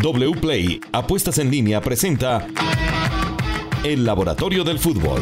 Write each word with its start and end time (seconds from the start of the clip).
WPLAY 0.00 0.80
Apuestas 0.92 1.38
en 1.38 1.50
línea 1.50 1.80
presenta 1.80 2.46
El 3.82 4.04
Laboratorio 4.04 4.62
del 4.62 4.78
Fútbol. 4.78 5.20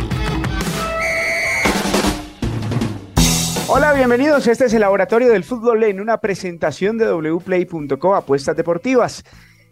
Hola, 3.69 3.95
bienvenidos. 3.95 4.47
Este 4.47 4.67
es 4.67 4.75
el 4.75 4.83
Laboratorio 4.83 5.31
del 5.31 5.45
Fútbol 5.45 5.83
en 5.85 5.99
una 5.99 6.19
presentación 6.19 6.99
de 6.99 7.11
wplay.co 7.11 8.15
Apuestas 8.15 8.55
Deportivas. 8.55 9.25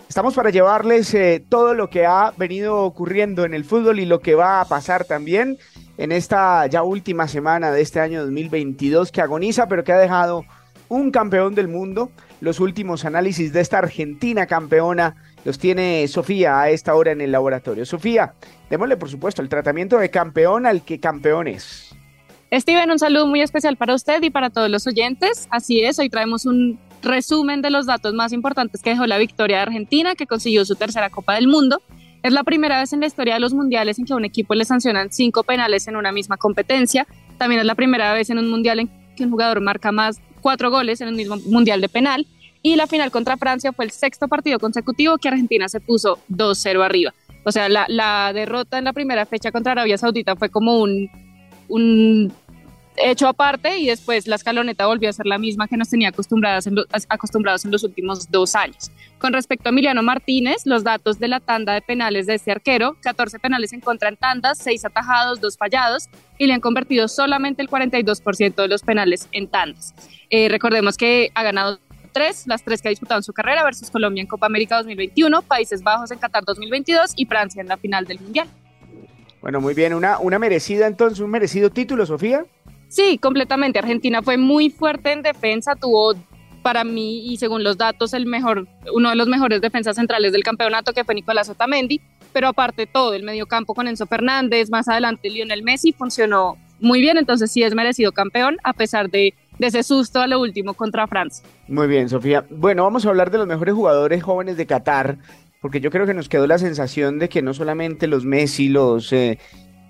Estamos 0.08 0.32
para 0.32 0.48
llevarles 0.48 1.12
eh, 1.12 1.44
todo 1.50 1.74
lo 1.74 1.90
que 1.90 2.06
ha 2.06 2.32
venido 2.38 2.78
ocurriendo 2.78 3.44
en 3.44 3.52
el 3.52 3.66
fútbol 3.66 4.00
y 4.00 4.06
lo 4.06 4.20
que 4.20 4.34
va 4.34 4.62
a 4.62 4.64
pasar 4.64 5.04
también 5.04 5.58
en 5.98 6.12
esta 6.12 6.66
ya 6.66 6.82
última 6.82 7.28
semana 7.28 7.70
de 7.70 7.82
este 7.82 8.00
año 8.00 8.22
2022 8.22 9.12
que 9.12 9.20
agoniza, 9.20 9.68
pero 9.68 9.84
que 9.84 9.92
ha 9.92 9.98
dejado 9.98 10.46
un 10.88 11.10
campeón 11.10 11.54
del 11.54 11.68
mundo. 11.68 12.10
Los 12.44 12.60
últimos 12.60 13.06
análisis 13.06 13.54
de 13.54 13.62
esta 13.62 13.78
Argentina 13.78 14.44
campeona 14.44 15.16
los 15.46 15.58
tiene 15.58 16.06
Sofía 16.08 16.60
a 16.60 16.68
esta 16.68 16.94
hora 16.94 17.10
en 17.10 17.22
el 17.22 17.32
laboratorio. 17.32 17.86
Sofía, 17.86 18.34
démosle 18.68 18.98
por 18.98 19.08
supuesto 19.08 19.40
el 19.40 19.48
tratamiento 19.48 19.96
de 19.96 20.10
campeón 20.10 20.66
al 20.66 20.82
que 20.82 21.00
campeón 21.00 21.48
es. 21.48 21.96
Steven, 22.52 22.90
un 22.90 22.98
saludo 22.98 23.26
muy 23.26 23.40
especial 23.40 23.78
para 23.78 23.94
usted 23.94 24.22
y 24.22 24.28
para 24.28 24.50
todos 24.50 24.68
los 24.68 24.86
oyentes. 24.86 25.48
Así 25.50 25.82
es, 25.82 25.98
hoy 25.98 26.10
traemos 26.10 26.44
un 26.44 26.78
resumen 27.00 27.62
de 27.62 27.70
los 27.70 27.86
datos 27.86 28.12
más 28.12 28.30
importantes 28.34 28.82
que 28.82 28.90
dejó 28.90 29.06
la 29.06 29.16
victoria 29.16 29.56
de 29.56 29.62
Argentina, 29.62 30.14
que 30.14 30.26
consiguió 30.26 30.66
su 30.66 30.76
tercera 30.76 31.08
Copa 31.08 31.36
del 31.36 31.48
Mundo. 31.48 31.80
Es 32.22 32.34
la 32.34 32.44
primera 32.44 32.78
vez 32.78 32.92
en 32.92 33.00
la 33.00 33.06
historia 33.06 33.32
de 33.32 33.40
los 33.40 33.54
mundiales 33.54 33.98
en 33.98 34.04
que 34.04 34.12
a 34.12 34.16
un 34.16 34.26
equipo 34.26 34.54
le 34.54 34.66
sancionan 34.66 35.10
cinco 35.10 35.44
penales 35.44 35.88
en 35.88 35.96
una 35.96 36.12
misma 36.12 36.36
competencia. 36.36 37.06
También 37.38 37.62
es 37.62 37.66
la 37.66 37.74
primera 37.74 38.12
vez 38.12 38.28
en 38.28 38.38
un 38.38 38.50
mundial 38.50 38.80
en 38.80 38.90
que 39.16 39.24
un 39.24 39.30
jugador 39.30 39.62
marca 39.62 39.92
más 39.92 40.20
cuatro 40.42 40.70
goles 40.70 41.00
en 41.00 41.08
el 41.08 41.14
mismo 41.14 41.38
mundial 41.46 41.80
de 41.80 41.88
penal. 41.88 42.26
Y 42.66 42.76
la 42.76 42.86
final 42.86 43.10
contra 43.10 43.36
Francia 43.36 43.74
fue 43.74 43.84
el 43.84 43.90
sexto 43.90 44.26
partido 44.26 44.58
consecutivo 44.58 45.18
que 45.18 45.28
Argentina 45.28 45.68
se 45.68 45.80
puso 45.80 46.18
2-0 46.30 46.82
arriba. 46.82 47.12
O 47.44 47.52
sea, 47.52 47.68
la, 47.68 47.84
la, 47.88 48.32
derrota 48.32 48.78
en 48.78 48.84
la 48.84 48.94
primera 48.94 49.26
fecha 49.26 49.52
contra 49.52 49.72
Arabia 49.72 49.98
Saudita 49.98 50.34
fue 50.34 50.48
como 50.48 50.80
un, 50.80 51.10
un 51.68 52.32
hecho 52.96 53.28
aparte 53.28 53.78
y 53.78 53.86
después 53.86 54.26
la 54.26 54.36
escaloneta 54.36 54.86
volvió 54.86 55.10
a 55.10 55.12
ser 55.12 55.26
la 55.26 55.36
misma 55.36 55.68
que 55.68 55.76
nos 55.76 55.90
tenía 55.90 56.08
acostumbradas 56.08 56.66
en 56.66 56.78
acostumbrados 57.08 57.66
en 57.66 57.70
los 57.70 57.84
últimos 57.84 58.30
dos 58.30 58.54
años. 58.54 58.90
Con 59.18 59.32
respecto 59.32 59.68
a 59.68 59.70
Emiliano 59.70 60.02
Martínez, 60.02 60.62
los 60.64 60.84
datos 60.84 61.18
de 61.18 61.28
la 61.28 61.40
tanda 61.40 61.74
de 61.74 61.82
penales 61.82 62.26
de 62.26 62.34
este 62.34 62.52
arquero, 62.52 62.96
14 63.02 63.38
penales 63.40 63.72
en 63.72 63.80
contra 63.80 64.08
en 64.08 64.16
tandas, 64.16 64.58
6 64.58 64.84
atajados, 64.84 65.40
2 65.40 65.56
fallados 65.56 66.08
y 66.38 66.46
le 66.46 66.54
han 66.54 66.60
convertido 66.60 67.08
solamente 67.08 67.62
el 67.62 67.68
42% 67.68 68.54
de 68.54 68.68
los 68.68 68.82
penales 68.82 69.28
en 69.32 69.48
tandas. 69.48 69.94
Eh, 70.30 70.48
recordemos 70.48 70.96
que 70.96 71.30
ha 71.34 71.42
ganado 71.42 71.78
tres, 72.14 72.46
las 72.46 72.62
tres 72.62 72.80
que 72.80 72.88
ha 72.88 72.90
disputado 72.90 73.18
en 73.18 73.24
su 73.24 73.34
carrera 73.34 73.62
versus 73.64 73.90
Colombia 73.90 74.22
en 74.22 74.26
Copa 74.26 74.46
América 74.46 74.76
2021, 74.76 75.42
Países 75.42 75.82
Bajos 75.82 76.10
en 76.12 76.18
Qatar 76.18 76.44
2022 76.44 77.12
y 77.16 77.26
Francia 77.26 77.60
en 77.60 77.68
la 77.68 77.76
final 77.76 78.06
del 78.06 78.20
Mundial. 78.20 78.48
Bueno, 79.42 79.60
muy 79.60 79.74
bien, 79.74 79.92
una, 79.92 80.18
una 80.18 80.38
merecida 80.38 80.86
entonces, 80.86 81.18
un 81.20 81.30
merecido 81.30 81.68
título, 81.68 82.06
Sofía. 82.06 82.46
Sí, 82.88 83.18
completamente. 83.18 83.78
Argentina 83.78 84.22
fue 84.22 84.38
muy 84.38 84.70
fuerte 84.70 85.12
en 85.12 85.20
defensa, 85.20 85.74
tuvo 85.74 86.14
para 86.62 86.82
mí 86.82 87.30
y 87.30 87.36
según 87.36 87.62
los 87.62 87.76
datos 87.76 88.14
el 88.14 88.24
mejor, 88.24 88.66
uno 88.94 89.10
de 89.10 89.16
los 89.16 89.28
mejores 89.28 89.60
defensas 89.60 89.96
centrales 89.96 90.32
del 90.32 90.42
campeonato 90.42 90.94
que 90.94 91.04
fue 91.04 91.14
Nicolás 91.14 91.50
Otamendi, 91.50 92.00
pero 92.32 92.48
aparte 92.48 92.86
todo, 92.86 93.12
el 93.12 93.22
mediocampo 93.22 93.74
con 93.74 93.86
Enzo 93.86 94.06
Fernández, 94.06 94.70
más 94.70 94.88
adelante 94.88 95.28
Lionel 95.28 95.62
Messi 95.62 95.92
funcionó 95.92 96.56
muy 96.80 97.00
bien, 97.00 97.18
entonces 97.18 97.52
sí 97.52 97.62
es 97.62 97.74
merecido 97.74 98.12
campeón 98.12 98.56
a 98.64 98.72
pesar 98.72 99.10
de, 99.10 99.34
de 99.58 99.66
ese 99.66 99.82
susto 99.82 100.20
a 100.20 100.26
lo 100.26 100.40
último 100.40 100.74
contra 100.74 101.06
Francia. 101.06 101.44
Muy 101.68 101.86
bien, 101.86 102.08
Sofía. 102.08 102.44
Bueno, 102.50 102.84
vamos 102.84 103.06
a 103.06 103.08
hablar 103.08 103.30
de 103.30 103.38
los 103.38 103.46
mejores 103.46 103.74
jugadores 103.74 104.22
jóvenes 104.22 104.56
de 104.56 104.66
Qatar, 104.66 105.18
porque 105.60 105.80
yo 105.80 105.90
creo 105.90 106.06
que 106.06 106.14
nos 106.14 106.28
quedó 106.28 106.46
la 106.46 106.58
sensación 106.58 107.18
de 107.18 107.28
que 107.28 107.42
no 107.42 107.54
solamente 107.54 108.06
los 108.06 108.24
Messi, 108.24 108.68
los 108.68 109.12
eh, 109.12 109.38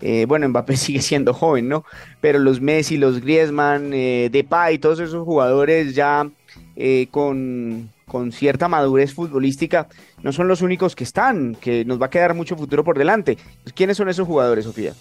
eh, 0.01 0.27
bueno, 0.27 0.49
Mbappé 0.49 0.77
sigue 0.77 1.03
siendo 1.03 1.33
joven, 1.35 1.69
¿no? 1.69 1.85
Pero 2.21 2.39
los 2.39 2.61
Messi, 2.61 2.97
los 2.97 3.21
Griezmann, 3.21 3.93
eh, 3.93 4.29
Depay, 4.31 4.79
todos 4.79 5.01
esos 5.01 5.25
jugadores 5.25 5.95
ya 5.95 6.29
eh, 6.77 7.09
con, 7.11 7.91
con 8.07 8.31
cierta 8.31 8.69
madurez 8.69 9.15
futbolística, 9.15 9.89
no 10.23 10.33
son 10.33 10.47
los 10.47 10.63
únicos 10.63 10.95
que 10.95 11.05
están, 11.05 11.55
que 11.55 11.85
nos 11.85 12.01
va 12.01 12.07
a 12.07 12.11
quedar 12.11 12.35
mucho 12.35 12.57
futuro 12.57 12.85
por 12.85 12.99
delante. 12.99 13.39
¿Quiénes 13.75 13.97
son 13.97 14.09
esos 14.09 14.27
jugadores, 14.27 14.67
Sofía? 14.67 14.93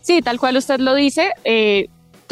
Sí, 0.00 0.22
tal 0.22 0.38
cual 0.38 0.56
usted 0.56 0.78
lo 0.80 0.94
dice. 0.94 1.30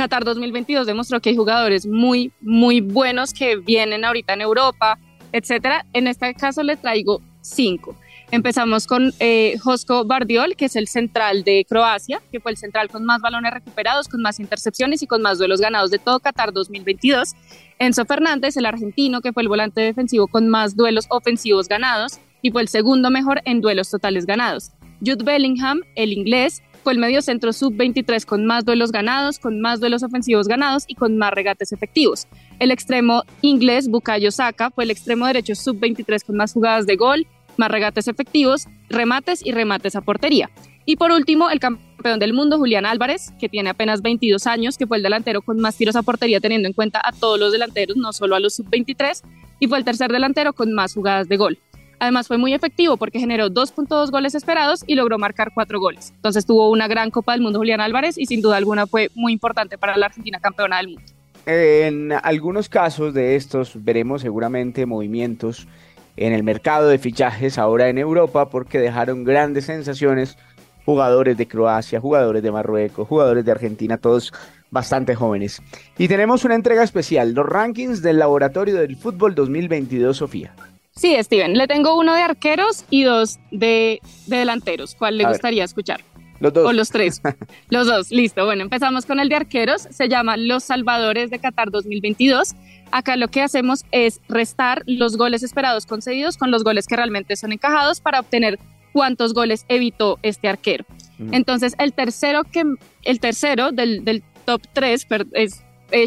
Qatar 0.01 0.25
2022 0.25 0.87
demostró 0.87 1.21
que 1.21 1.29
hay 1.29 1.37
jugadores 1.37 1.87
muy, 1.87 2.33
muy 2.41 2.81
buenos 2.81 3.35
que 3.35 3.57
vienen 3.57 4.03
ahorita 4.03 4.33
en 4.33 4.41
Europa, 4.41 4.99
etcétera. 5.31 5.85
En 5.93 6.07
este 6.07 6.33
caso 6.33 6.63
le 6.63 6.79
traigo 6.79 7.21
cinco. 7.43 7.95
Empezamos 8.31 8.87
con 8.87 9.13
eh, 9.19 9.59
Josko 9.63 10.07
Bardiol, 10.07 10.57
que 10.57 10.65
es 10.65 10.77
el 10.77 10.89
central 10.89 11.45
de 11.45 11.67
Croacia, 11.69 12.23
que 12.33 12.41
fue 12.41 12.53
el 12.53 12.57
central 12.57 12.89
con 12.89 13.05
más 13.05 13.21
balones 13.21 13.53
recuperados, 13.53 14.09
con 14.09 14.23
más 14.23 14.41
intercepciones 14.41 15.03
y 15.03 15.07
con 15.07 15.21
más 15.21 15.37
duelos 15.37 15.61
ganados 15.61 15.91
de 15.91 15.99
todo 15.99 16.19
Qatar 16.19 16.55
2022. 16.55 17.35
Enzo 17.79 18.07
Fernández, 18.07 18.57
el 18.57 18.65
argentino, 18.65 19.21
que 19.21 19.35
fue 19.35 19.43
el 19.43 19.51
volante 19.51 19.83
defensivo 19.83 20.29
con 20.29 20.49
más 20.49 20.77
duelos 20.77 21.09
ofensivos 21.11 21.69
ganados 21.69 22.21
y 22.41 22.53
fue 22.53 22.63
el 22.63 22.69
segundo 22.69 23.11
mejor 23.11 23.43
en 23.45 23.61
duelos 23.61 23.91
totales 23.91 24.25
ganados. 24.25 24.71
Jude 25.01 25.25
Bellingham, 25.25 25.83
el 25.95 26.15
inglés, 26.15 26.63
fue 26.83 26.93
el 26.93 26.99
medio 26.99 27.23
centro 27.23 27.53
sub-23 27.53 28.25
con 28.25 28.47
más 28.47 28.65
duelos 28.65 28.93
ganados, 28.93 29.39
con 29.39 29.61
más 29.61 29.81
duelos 29.81 30.03
ofensivos 30.03 30.49
ganados 30.49 30.85
y 30.87 30.95
con 30.95 31.17
más 31.17 31.33
regates 31.33 31.73
efectivos. 31.73 32.27
El 32.59 32.71
extremo 32.71 33.25
inglés, 33.43 33.89
Bukayo 33.89 34.31
Saka, 34.31 34.71
fue 34.71 34.85
el 34.85 34.91
extremo 34.91 35.27
derecho 35.27 35.55
sub-23 35.55 36.25
con 36.25 36.37
más 36.37 36.53
jugadas 36.53 36.87
de 36.87 36.97
gol 36.97 37.27
más 37.61 37.71
regates 37.71 38.09
efectivos, 38.09 38.67
remates 38.89 39.45
y 39.45 39.53
remates 39.53 39.95
a 39.95 40.01
portería. 40.01 40.51
Y 40.87 40.97
por 40.97 41.13
último, 41.13 41.51
el 41.51 41.61
campeón 41.61 42.19
del 42.19 42.33
mundo, 42.33 42.57
Julián 42.57 42.87
Álvarez, 42.87 43.33
que 43.39 43.49
tiene 43.49 43.71
apenas 43.71 44.03
22 44.03 44.47
años, 44.47 44.79
que 44.79 44.87
fue 44.87 44.97
el 44.97 45.03
delantero 45.03 45.43
con 45.43 45.61
más 45.61 45.77
tiros 45.77 45.95
a 45.95 46.03
portería, 46.03 46.41
teniendo 46.41 46.67
en 46.67 46.73
cuenta 46.73 47.01
a 47.05 47.13
todos 47.13 47.39
los 47.39 47.53
delanteros, 47.53 47.97
no 47.97 48.13
solo 48.13 48.35
a 48.35 48.41
los 48.41 48.55
sub-23, 48.57 49.23
y 49.61 49.69
fue 49.69 49.79
el 49.79 49.85
tercer 49.85 50.11
delantero 50.11 50.53
con 50.55 50.73
más 50.73 50.95
jugadas 50.95 51.29
de 51.29 51.37
gol. 51.37 51.59
Además 52.01 52.29
fue 52.29 52.39
muy 52.39 52.55
efectivo 52.55 52.97
porque 52.97 53.21
generó 53.21 53.51
2.2 53.51 54.11
goles 54.11 54.35
esperados 54.35 54.83
y 54.87 54.95
logró 54.95 55.19
marcar 55.19 55.53
4 55.55 55.79
goles. 55.79 56.13
Entonces 56.17 56.47
tuvo 56.47 56.71
una 56.71 56.89
gran 56.89 57.11
Copa 57.11 57.33
del 57.33 57.43
Mundo 57.43 57.59
Julián 57.59 57.81
Álvarez 57.81 58.17
y 58.17 58.25
sin 58.25 58.41
duda 58.41 58.57
alguna 58.57 58.87
fue 58.87 59.11
muy 59.15 59.33
importante 59.33 59.77
para 59.77 59.97
la 59.99 60.07
Argentina 60.07 60.41
campeona 60.41 60.79
del 60.79 60.89
mundo. 60.89 61.03
En 61.45 62.13
algunos 62.23 62.71
casos 62.71 63.13
de 63.13 63.37
estos 63.37 63.85
veremos 63.85 64.23
seguramente 64.23 64.87
movimientos 64.87 65.69
en 66.17 66.33
el 66.33 66.43
mercado 66.43 66.89
de 66.89 66.99
fichajes 66.99 67.59
ahora 67.59 67.89
en 67.89 67.99
Europa 67.99 68.49
porque 68.49 68.79
dejaron 68.79 69.25
grandes 69.25 69.67
sensaciones 69.67 70.39
jugadores 70.87 71.37
de 71.37 71.47
Croacia, 71.47 72.01
jugadores 72.01 72.43
de 72.43 72.51
Marruecos, 72.51 73.07
jugadores 73.07 73.45
de 73.45 73.53
Argentina, 73.53 73.99
todos 73.99 74.33
bastante 74.71 75.15
jóvenes. 75.15 75.61
Y 75.99 76.09
tenemos 76.09 76.45
una 76.45 76.55
entrega 76.55 76.83
especial, 76.83 77.33
los 77.33 77.47
rankings 77.47 78.01
del 78.01 78.19
Laboratorio 78.19 78.77
del 78.77 78.97
Fútbol 78.97 79.35
2022, 79.35 80.17
Sofía. 80.17 80.55
Sí, 81.01 81.17
Steven, 81.19 81.57
le 81.57 81.67
tengo 81.67 81.97
uno 81.97 82.15
de 82.15 82.21
arqueros 82.21 82.85
y 82.91 83.05
dos 83.05 83.39
de, 83.51 84.03
delanteros. 84.27 84.95
¿Cuál 84.95 85.17
le 85.17 85.25
gustaría 85.25 85.65
escuchar? 85.65 86.03
Los 86.41 86.53
dos. 86.53 86.69
O 86.69 86.75
los 86.75 86.91
tres. 86.91 87.23
los 87.71 87.87
dos, 87.87 88.11
listo. 88.11 88.45
Bueno, 88.45 88.61
empezamos 88.61 89.07
con 89.07 89.19
el 89.19 89.31
de 89.31 89.37
arqueros. 89.37 89.89
Se 89.91 90.11
llama 90.11 90.37
Los 90.37 90.65
Salvadores 90.65 91.31
de 91.31 91.39
Qatar 91.39 91.71
2022. 91.71 92.55
Acá 92.91 93.17
lo 93.17 93.29
que 93.29 93.41
hacemos 93.41 93.87
es 93.93 94.21
restar 94.29 94.83
los 94.85 95.17
goles 95.17 95.43
esperados 95.43 95.87
concedidos 95.87 96.37
con 96.37 96.51
los 96.51 96.65
goles 96.65 96.87
que 96.87 96.97
realmente 96.97 97.35
son 97.35 97.53
encajados 97.53 98.03
para 98.03 98.21
obtener 98.21 98.59
cuántos 98.93 99.33
goles 99.33 99.65
evitó 99.69 100.19
este 100.23 100.49
arquero. 100.49 100.85
Mm. 101.17 101.33
Entonces, 101.33 101.77
el 101.79 101.95
tercero, 101.95 102.45
que, 102.45 102.63
el 103.05 103.21
tercero 103.21 103.73
del, 103.73 104.23
top 104.45 104.61
3 104.75 105.07
es 105.33 105.63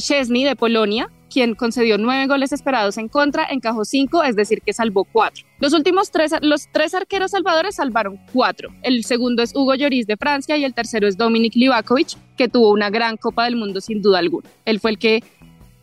Chesney 0.06 0.44
de 0.44 0.56
Polonia, 0.56 1.10
quien 1.33 1.55
concedió 1.55 1.97
nueve 1.97 2.27
goles 2.27 2.53
esperados 2.53 2.97
en 2.97 3.09
contra, 3.09 3.47
encajó 3.49 3.83
cinco, 3.83 4.23
es 4.23 4.35
decir, 4.35 4.61
que 4.61 4.71
salvó 4.71 5.03
cuatro. 5.03 5.44
Los 5.59 5.73
últimos 5.73 6.11
tres, 6.11 6.31
los 6.41 6.68
tres 6.71 6.94
arqueros 6.94 7.31
salvadores 7.31 7.75
salvaron 7.75 8.19
cuatro. 8.31 8.69
El 8.83 9.03
segundo 9.03 9.41
es 9.41 9.56
Hugo 9.56 9.74
Lloris 9.74 10.06
de 10.06 10.15
Francia 10.15 10.56
y 10.57 10.63
el 10.63 10.74
tercero 10.74 11.07
es 11.07 11.18
Dominik 11.18 11.56
Livakovic, 11.56 12.15
que 12.38 12.47
tuvo 12.47 12.71
una 12.71 12.89
gran 12.91 13.18
Copa 13.18 13.45
del 13.45 13.56
Mundo 13.56 13.81
sin 13.81 14.01
duda 14.01 14.19
alguna. 14.19 14.47
Él 14.65 14.80
fue 14.80 14.91
el 14.91 15.00
que 15.00 15.24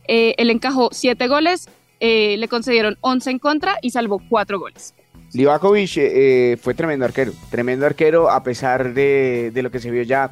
eh, 0.07 0.35
él 0.37 0.49
encajó 0.49 0.89
siete 0.91 1.27
goles, 1.27 1.67
eh, 1.99 2.37
le 2.37 2.47
concedieron 2.47 2.97
11 3.01 3.31
en 3.31 3.39
contra 3.39 3.77
y 3.81 3.91
salvó 3.91 4.21
cuatro 4.29 4.59
goles. 4.59 4.93
Livakovic 5.33 5.91
eh, 5.97 6.57
fue 6.61 6.73
tremendo 6.73 7.05
arquero, 7.05 7.33
tremendo 7.49 7.85
arquero 7.85 8.29
a 8.29 8.43
pesar 8.43 8.93
de, 8.93 9.51
lo 9.55 9.71
que 9.71 9.79
se 9.79 9.91
vio 9.91 10.03
ya 10.03 10.31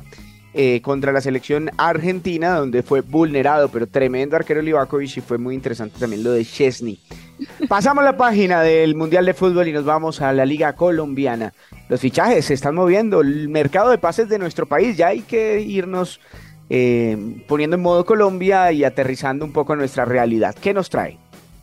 contra 0.82 1.12
la 1.12 1.22
selección 1.22 1.70
argentina, 1.78 2.56
donde 2.56 2.84
fue 2.84 3.02
vulnerado, 3.02 3.70
pero 3.70 3.88
tremendo 3.88 4.36
arquero 4.36 4.62
Livakovic 4.62 5.18
y 5.18 5.22
fue 5.22 5.38
muy 5.38 5.56
interesante 5.56 6.00
también 6.00 6.24
lo 6.24 6.32
de 6.32 6.44
Chesney. 6.44 7.00
Pasamos 7.68 8.04
la 8.04 8.18
página 8.18 8.62
del 8.62 8.96
Mundial 8.96 9.26
de 9.26 9.34
Fútbol 9.34 9.68
y 9.68 9.72
nos 9.72 9.86
vamos 9.86 10.22
a 10.22 10.34
la 10.34 10.46
Liga 10.46 10.74
Colombiana. 10.74 11.54
Los 11.88 12.02
fichajes 12.02 12.46
se 12.46 12.54
están 12.54 12.76
moviendo, 12.76 13.22
el 13.22 13.50
mercado 13.50 13.92
de 13.92 13.98
pases 13.98 14.28
de 14.30 14.40
nuestro 14.40 14.66
país, 14.66 14.98
ya 14.98 15.08
hay 15.08 15.22
que 15.22 15.62
irnos 15.62 16.20
eh, 16.70 17.44
poniendo 17.48 17.76
en 17.76 17.82
modo 17.82 18.06
Colombia 18.06 18.72
y 18.72 18.84
aterrizando 18.84 19.46
un 19.46 19.54
poco 19.54 19.76
nuestra 19.76 20.06
realidad. 20.06 20.56
¿Qué 20.60 20.74
nos 20.74 20.90
trae? 20.90 21.18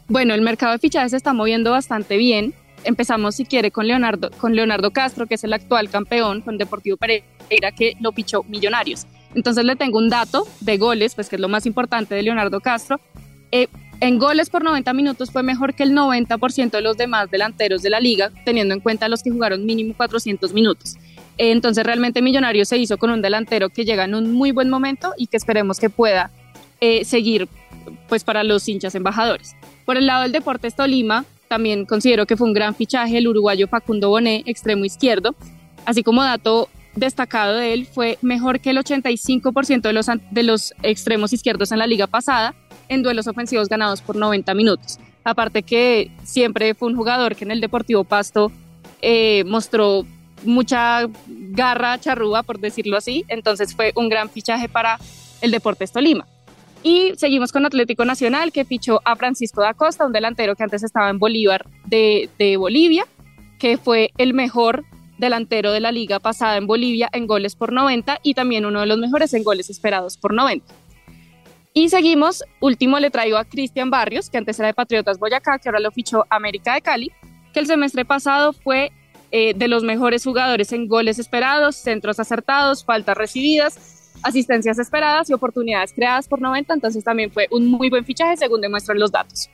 Bueno, 0.08 0.34
el 0.34 0.40
mercado 0.42 0.72
de 0.72 0.78
fichajes 0.78 1.10
se 1.10 1.16
está 1.16 1.32
moviendo 1.32 1.72
bastante 1.72 2.16
bien. 2.16 2.54
Empezamos, 2.86 3.34
si 3.34 3.44
quiere, 3.44 3.70
con 3.70 3.86
Leonardo, 3.86 4.30
con 4.38 4.54
Leonardo 4.54 4.90
Castro, 4.90 5.26
que 5.26 5.34
es 5.34 5.44
el 5.44 5.52
actual 5.52 5.90
campeón 5.90 6.40
con 6.40 6.58
Deportivo 6.58 6.96
Pereira, 6.96 7.72
que 7.72 7.94
lo 8.00 8.12
pichó 8.12 8.42
Millonarios. 8.44 9.06
Entonces 9.34 9.64
le 9.64 9.76
tengo 9.76 9.98
un 9.98 10.08
dato 10.08 10.46
de 10.60 10.78
goles, 10.78 11.14
pues 11.14 11.28
que 11.28 11.36
es 11.36 11.40
lo 11.40 11.48
más 11.48 11.66
importante 11.66 12.14
de 12.14 12.22
Leonardo 12.22 12.60
Castro. 12.60 13.00
Eh, 13.52 13.68
en 14.00 14.18
goles 14.18 14.50
por 14.50 14.62
90 14.62 14.92
minutos 14.92 15.30
fue 15.30 15.42
mejor 15.42 15.74
que 15.74 15.82
el 15.82 15.92
90% 15.92 16.70
de 16.70 16.80
los 16.82 16.96
demás 16.96 17.30
delanteros 17.30 17.82
de 17.82 17.90
la 17.90 18.00
liga, 18.00 18.30
teniendo 18.44 18.74
en 18.74 18.80
cuenta 18.80 19.08
los 19.08 19.22
que 19.22 19.30
jugaron 19.30 19.64
mínimo 19.64 19.94
400 19.96 20.52
minutos. 20.52 20.96
Entonces 21.38 21.84
realmente 21.84 22.22
Millonarios 22.22 22.68
se 22.68 22.78
hizo 22.78 22.98
con 22.98 23.10
un 23.10 23.22
delantero 23.22 23.68
que 23.68 23.84
llega 23.84 24.04
en 24.04 24.14
un 24.14 24.32
muy 24.32 24.52
buen 24.52 24.70
momento 24.70 25.12
y 25.16 25.26
que 25.26 25.36
esperemos 25.36 25.78
que 25.78 25.90
pueda 25.90 26.30
eh, 26.80 27.04
seguir 27.04 27.48
pues 28.08 28.24
para 28.24 28.44
los 28.44 28.68
hinchas 28.68 28.94
embajadores. 28.94 29.54
Por 29.84 29.96
el 29.96 30.06
lado 30.06 30.22
del 30.22 30.32
Deportes 30.32 30.74
Tolima, 30.74 31.24
también 31.48 31.86
considero 31.86 32.26
que 32.26 32.36
fue 32.36 32.46
un 32.46 32.54
gran 32.54 32.74
fichaje 32.74 33.18
el 33.18 33.28
uruguayo 33.28 33.68
Facundo 33.68 34.08
Boné, 34.08 34.42
extremo 34.46 34.84
izquierdo. 34.84 35.34
Así 35.84 36.02
como 36.02 36.22
dato 36.22 36.68
destacado 36.94 37.56
de 37.56 37.72
él, 37.72 37.86
fue 37.86 38.18
mejor 38.22 38.60
que 38.60 38.70
el 38.70 38.78
85% 38.78 39.82
de 39.82 39.92
los, 39.92 40.06
de 40.06 40.42
los 40.42 40.74
extremos 40.82 41.32
izquierdos 41.32 41.72
en 41.72 41.78
la 41.78 41.86
liga 41.86 42.06
pasada 42.06 42.54
en 42.88 43.02
duelos 43.02 43.26
ofensivos 43.26 43.68
ganados 43.68 44.00
por 44.00 44.16
90 44.16 44.54
minutos. 44.54 44.98
Aparte 45.24 45.62
que 45.62 46.10
siempre 46.24 46.74
fue 46.74 46.88
un 46.88 46.96
jugador 46.96 47.34
que 47.36 47.44
en 47.44 47.50
el 47.50 47.60
Deportivo 47.60 48.04
Pasto 48.04 48.52
eh, 49.02 49.44
mostró 49.44 50.06
mucha 50.44 51.08
garra 51.26 51.98
charrúa, 51.98 52.42
por 52.42 52.60
decirlo 52.60 52.96
así, 52.96 53.24
entonces 53.28 53.74
fue 53.74 53.92
un 53.96 54.08
gran 54.08 54.30
fichaje 54.30 54.68
para 54.68 54.98
el 55.40 55.50
Deportes 55.50 55.92
Tolima. 55.92 56.26
Y 56.88 57.14
seguimos 57.16 57.50
con 57.50 57.66
Atlético 57.66 58.04
Nacional, 58.04 58.52
que 58.52 58.64
fichó 58.64 59.00
a 59.04 59.16
Francisco 59.16 59.60
da 59.60 59.74
Costa, 59.74 60.06
un 60.06 60.12
delantero 60.12 60.54
que 60.54 60.62
antes 60.62 60.84
estaba 60.84 61.10
en 61.10 61.18
Bolívar 61.18 61.66
de, 61.84 62.56
Bolivia, 62.56 63.04
que 63.58 63.76
fue 63.76 64.12
el 64.18 64.34
mejor 64.34 64.84
delantero 65.18 65.72
de 65.72 65.80
la 65.80 65.90
liga 65.90 66.20
pasada 66.20 66.56
en 66.58 66.68
Bolivia 66.68 67.08
en 67.12 67.26
goles 67.26 67.56
por 67.56 67.72
90 67.72 68.20
y 68.22 68.34
también 68.34 68.66
uno 68.66 68.78
de 68.78 68.86
los 68.86 68.98
mejores 68.98 69.34
en 69.34 69.42
goles 69.42 69.68
esperados 69.68 70.16
por 70.16 70.32
90. 70.32 70.64
Y 71.74 71.88
seguimos, 71.88 72.44
último 72.60 73.00
le 73.00 73.10
traigo 73.10 73.36
a 73.36 73.44
Cristian 73.44 73.90
Barrios, 73.90 74.30
que 74.30 74.38
antes 74.38 74.56
era 74.60 74.68
de 74.68 74.74
Patriotas 74.74 75.18
Boyacá, 75.18 75.58
que 75.58 75.68
ahora 75.68 75.80
lo 75.80 75.90
fichó 75.90 76.24
América 76.30 76.74
de 76.74 76.82
Cali, 76.82 77.10
que 77.52 77.58
el 77.58 77.66
semestre 77.66 78.04
pasado 78.04 78.52
fue 78.52 78.92
eh, 79.32 79.54
de 79.54 79.66
los 79.66 79.82
mejores 79.82 80.22
jugadores 80.22 80.70
en 80.70 80.86
goles 80.86 81.18
esperados, 81.18 81.74
centros 81.74 82.20
acertados, 82.20 82.84
faltas 82.84 83.16
recibidas, 83.16 83.95
asistencias 84.22 84.78
esperadas 84.78 85.30
y 85.30 85.32
oportunidades 85.32 85.92
creadas 85.92 86.28
por 86.28 86.40
90, 86.40 86.74
entonces 86.74 87.04
también 87.04 87.30
fue 87.30 87.46
un 87.50 87.66
muy 87.66 87.90
buen 87.90 88.04
fichaje 88.04 88.36
según 88.36 88.60
demuestran 88.60 88.98
los 88.98 89.12
datos. 89.12 89.48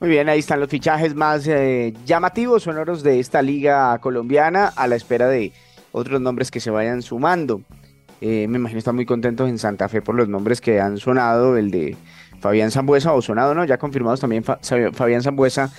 Muy 0.00 0.10
bien, 0.10 0.28
ahí 0.28 0.38
están 0.38 0.60
los 0.60 0.68
fichajes 0.68 1.14
más 1.14 1.46
eh, 1.48 1.92
llamativos, 2.06 2.62
sonoros 2.62 3.02
de 3.02 3.18
esta 3.18 3.42
liga 3.42 3.98
colombiana, 3.98 4.72
a 4.76 4.86
la 4.86 4.94
espera 4.94 5.28
de 5.28 5.52
otros 5.90 6.20
nombres 6.20 6.50
que 6.50 6.60
se 6.60 6.70
vayan 6.70 7.02
sumando. 7.02 7.62
Eh, 8.20 8.46
me 8.48 8.58
imagino 8.58 8.78
están 8.78 8.94
muy 8.94 9.06
contentos 9.06 9.48
en 9.48 9.58
Santa 9.58 9.88
Fe 9.88 10.00
por 10.00 10.14
los 10.14 10.28
nombres 10.28 10.60
que 10.60 10.80
han 10.80 10.98
sonado, 10.98 11.56
el 11.56 11.70
de 11.70 11.96
Fabián 12.40 12.70
Zambuesa, 12.70 13.12
o 13.12 13.22
sonado, 13.22 13.54
¿no? 13.54 13.64
Ya 13.64 13.78
confirmados 13.78 14.20
también 14.20 14.44
Fabián 14.44 15.22
Zambuesa 15.22 15.72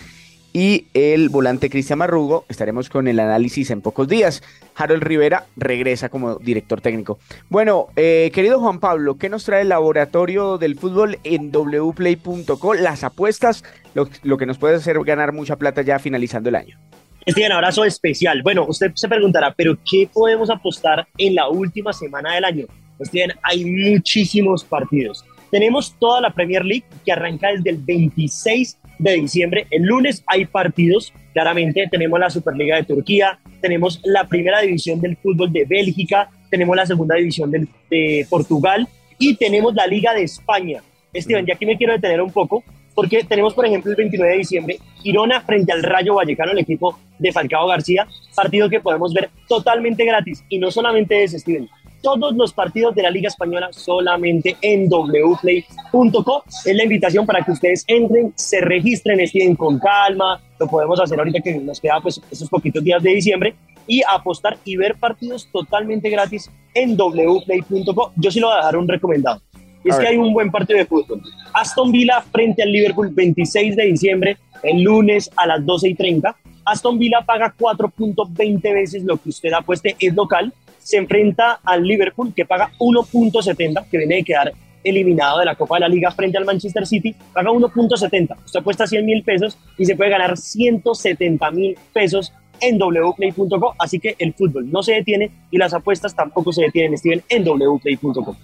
y 0.53 0.87
el 0.93 1.29
volante 1.29 1.69
Cristian 1.69 1.99
Marrugo. 1.99 2.45
Estaremos 2.49 2.89
con 2.89 3.07
el 3.07 3.19
análisis 3.19 3.69
en 3.71 3.81
pocos 3.81 4.07
días. 4.07 4.41
Harold 4.75 5.03
Rivera 5.03 5.45
regresa 5.55 6.09
como 6.09 6.35
director 6.35 6.81
técnico. 6.81 7.19
Bueno, 7.49 7.87
eh, 7.95 8.31
querido 8.33 8.59
Juan 8.59 8.79
Pablo, 8.79 9.17
¿qué 9.17 9.29
nos 9.29 9.43
trae 9.43 9.61
el 9.61 9.69
laboratorio 9.69 10.57
del 10.57 10.75
fútbol 10.75 11.19
en 11.23 11.51
wplay.co? 11.51 12.73
Las 12.73 13.03
apuestas, 13.03 13.63
lo, 13.93 14.37
que 14.37 14.45
nos 14.45 14.57
puede 14.57 14.75
hacer 14.75 14.99
ganar 15.03 15.33
mucha 15.33 15.55
plata 15.55 15.81
ya 15.81 15.99
finalizando 15.99 16.49
el 16.49 16.55
año. 16.55 16.77
Este 17.25 17.45
abrazo 17.45 17.83
especial. 17.83 18.41
Bueno, 18.41 18.65
usted 18.67 18.91
se 18.95 19.07
preguntará, 19.07 19.53
¿pero 19.55 19.77
qué 19.89 20.09
podemos 20.11 20.49
apostar 20.49 21.07
en 21.17 21.35
la 21.35 21.49
última 21.49 21.93
semana 21.93 22.33
del 22.33 22.45
año? 22.45 22.65
Pues 22.97 23.11
bien, 23.11 23.31
hay 23.43 23.65
muchísimos 23.65 24.63
partidos. 24.63 25.23
Tenemos 25.51 25.95
toda 25.99 26.21
la 26.21 26.31
Premier 26.33 26.63
League 26.63 26.85
que 27.05 27.11
arranca 27.11 27.49
desde 27.49 27.71
el 27.71 27.77
26 27.77 28.77
de 28.99 29.13
diciembre. 29.13 29.65
El 29.71 29.83
lunes 29.83 30.23
hay 30.27 30.45
partidos, 30.45 31.13
claramente 31.33 31.87
tenemos 31.89 32.19
la 32.19 32.29
Superliga 32.29 32.75
de 32.75 32.83
Turquía, 32.83 33.39
tenemos 33.61 33.99
la 34.03 34.25
primera 34.25 34.61
división 34.61 35.01
del 35.01 35.17
fútbol 35.17 35.51
de 35.51 35.65
Bélgica, 35.65 36.29
tenemos 36.51 36.75
la 36.75 36.85
segunda 36.85 37.15
división 37.15 37.51
de 37.51 38.27
Portugal 38.29 38.87
y 39.17 39.35
tenemos 39.35 39.73
la 39.73 39.87
Liga 39.87 40.13
de 40.13 40.23
España. 40.23 40.81
Steven, 41.15 41.45
ya 41.45 41.55
aquí 41.55 41.65
me 41.65 41.77
quiero 41.77 41.93
detener 41.93 42.21
un 42.21 42.31
poco 42.31 42.63
porque 42.99 43.23
tenemos, 43.23 43.53
por 43.53 43.65
ejemplo, 43.65 43.91
el 43.91 43.95
29 43.95 44.33
de 44.33 44.37
diciembre, 44.39 44.79
Girona 45.01 45.39
frente 45.39 45.71
al 45.71 45.83
Rayo 45.83 46.15
Vallecano, 46.15 46.51
el 46.51 46.59
equipo 46.59 46.99
de 47.17 47.31
Falcao 47.31 47.65
García, 47.67 48.05
partido 48.35 48.69
que 48.69 48.81
podemos 48.81 49.13
ver 49.13 49.29
totalmente 49.47 50.03
gratis. 50.03 50.43
Y 50.49 50.59
no 50.59 50.69
solamente 50.69 51.23
ese, 51.23 51.39
Steven, 51.39 51.69
todos 52.01 52.35
los 52.35 52.53
partidos 52.53 52.95
de 52.95 53.03
la 53.03 53.09
Liga 53.09 53.27
Española 53.27 53.69
solamente 53.71 54.57
en 54.61 54.89
wplay.co. 54.89 56.43
Es 56.65 56.75
la 56.75 56.83
invitación 56.83 57.25
para 57.25 57.43
que 57.43 57.51
ustedes 57.51 57.83
entren, 57.87 58.33
se 58.35 58.61
registren, 58.61 59.19
estén 59.19 59.55
con 59.55 59.79
calma. 59.79 60.41
Lo 60.59 60.67
podemos 60.67 60.99
hacer 60.99 61.17
ahorita 61.19 61.39
que 61.41 61.55
nos 61.59 61.79
queda 61.79 61.99
pues 62.01 62.21
esos 62.31 62.49
poquitos 62.49 62.83
días 62.83 63.01
de 63.01 63.11
diciembre 63.11 63.55
y 63.87 64.01
apostar 64.07 64.57
y 64.65 64.77
ver 64.77 64.95
partidos 64.95 65.49
totalmente 65.51 66.09
gratis 66.09 66.49
en 66.73 66.95
wplay.co. 66.95 68.13
Yo 68.15 68.31
sí 68.31 68.39
lo 68.39 68.47
voy 68.47 68.55
a 68.55 68.57
dejar 68.59 68.77
un 68.77 68.87
recomendado. 68.87 69.41
Es 69.83 69.97
que 69.97 70.07
hay 70.07 70.17
un 70.17 70.33
buen 70.33 70.51
partido 70.51 70.77
de 70.77 70.85
fútbol. 70.85 71.21
Aston 71.53 71.91
Villa 71.91 72.21
frente 72.21 72.63
al 72.63 72.71
Liverpool 72.71 73.09
26 73.11 73.75
de 73.75 73.85
diciembre, 73.85 74.37
el 74.61 74.81
lunes 74.83 75.31
a 75.35 75.47
las 75.47 75.65
12 75.65 75.89
y 75.89 75.95
30. 75.95 76.35
Aston 76.65 76.99
Villa 76.99 77.21
paga 77.25 77.53
4.20 77.57 78.61
veces 78.73 79.03
lo 79.03 79.17
que 79.17 79.29
usted 79.29 79.53
apueste, 79.53 79.95
es 79.99 80.13
local 80.13 80.53
se 80.89 80.97
enfrenta 80.97 81.59
al 81.63 81.83
Liverpool 81.83 82.33
que 82.35 82.45
paga 82.45 82.71
1.70, 82.79 83.87
que 83.91 83.97
viene 83.99 84.15
de 84.15 84.23
quedar 84.23 84.51
eliminado 84.83 85.37
de 85.37 85.45
la 85.45 85.53
Copa 85.53 85.75
de 85.75 85.81
la 85.81 85.87
Liga 85.87 86.09
frente 86.09 86.39
al 86.39 86.45
Manchester 86.45 86.87
City, 86.87 87.15
paga 87.31 87.51
1.70. 87.51 88.35
Usted 88.43 88.59
apuesta 88.59 88.87
100 88.87 89.05
mil 89.05 89.23
pesos 89.23 89.55
y 89.77 89.85
se 89.85 89.95
puede 89.95 90.09
ganar 90.09 90.35
170 90.35 91.51
mil 91.51 91.77
pesos 91.93 92.33
en 92.59 92.79
wplay.co. 92.79 93.75
Así 93.77 93.99
que 93.99 94.15
el 94.17 94.33
fútbol 94.33 94.71
no 94.71 94.81
se 94.81 94.93
detiene 94.93 95.29
y 95.51 95.59
las 95.59 95.75
apuestas 95.75 96.15
tampoco 96.15 96.51
se 96.51 96.63
detienen, 96.63 96.97
Steven, 96.97 97.21
en 97.29 97.43
wplay.co. 97.43 98.35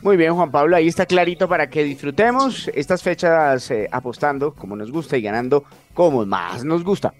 Muy 0.00 0.16
bien, 0.16 0.34
Juan 0.34 0.50
Pablo, 0.50 0.76
ahí 0.76 0.88
está 0.88 1.04
clarito 1.04 1.46
para 1.46 1.68
que 1.68 1.84
disfrutemos 1.84 2.70
estas 2.74 3.02
fechas 3.02 3.70
eh, 3.70 3.86
apostando 3.92 4.54
como 4.54 4.76
nos 4.76 4.90
gusta 4.90 5.18
y 5.18 5.20
ganando 5.20 5.64
como 5.92 6.24
más 6.24 6.64
nos 6.64 6.82
gusta. 6.82 7.12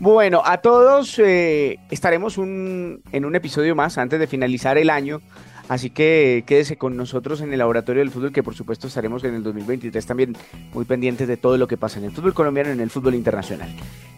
Bueno, 0.00 0.40
a 0.46 0.62
todos 0.62 1.18
eh, 1.18 1.78
estaremos 1.90 2.38
en 2.38 3.02
un 3.12 3.36
episodio 3.36 3.74
más 3.74 3.98
antes 3.98 4.18
de 4.18 4.26
finalizar 4.26 4.78
el 4.78 4.88
año. 4.88 5.20
Así 5.68 5.90
que 5.90 6.42
quédese 6.46 6.76
con 6.76 6.96
nosotros 6.96 7.42
en 7.42 7.52
el 7.52 7.58
Laboratorio 7.58 8.00
del 8.00 8.10
Fútbol, 8.10 8.32
que 8.32 8.42
por 8.42 8.54
supuesto 8.54 8.88
estaremos 8.88 9.22
en 9.24 9.34
el 9.34 9.42
2023 9.44 10.04
también 10.04 10.36
muy 10.72 10.84
pendientes 10.86 11.28
de 11.28 11.36
todo 11.36 11.58
lo 11.58 11.68
que 11.68 11.76
pasa 11.76 11.98
en 11.98 12.06
el 12.06 12.12
fútbol 12.12 12.34
colombiano 12.34 12.70
y 12.70 12.72
en 12.72 12.80
el 12.80 12.90
fútbol 12.90 13.14
internacional. 13.14 13.68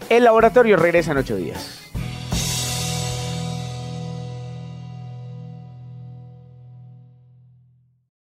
El 0.08 0.24
laboratorio 0.24 0.76
regresa 0.76 1.12
en 1.12 1.18
ocho 1.18 1.36
días. 1.36 1.91